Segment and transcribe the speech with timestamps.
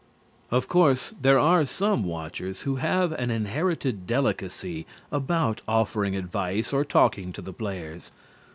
[0.49, 6.83] Of course, there are some watchers who have an inherited delicacy about offering advice or
[6.83, 8.11] talking to the players.